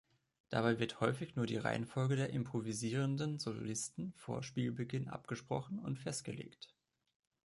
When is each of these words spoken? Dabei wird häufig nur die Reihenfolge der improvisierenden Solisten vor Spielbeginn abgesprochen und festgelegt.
Dabei 0.49 0.79
wird 0.79 0.99
häufig 0.99 1.35
nur 1.35 1.45
die 1.45 1.57
Reihenfolge 1.57 2.15
der 2.15 2.31
improvisierenden 2.31 3.37
Solisten 3.37 4.13
vor 4.17 4.41
Spielbeginn 4.41 5.07
abgesprochen 5.09 5.77
und 5.77 5.99
festgelegt. 5.99 6.73